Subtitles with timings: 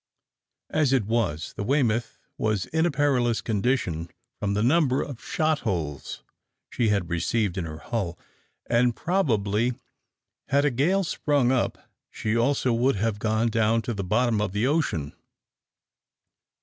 [0.71, 5.59] As it was, the "Weymouth" was in a perilous condition from the number of shot
[5.59, 6.23] holes
[6.71, 8.17] she had received in her hull,
[8.67, 9.75] and probably
[10.47, 14.65] had a gale sprung up, she also would have gone to the bottom of the
[14.65, 15.13] ocean.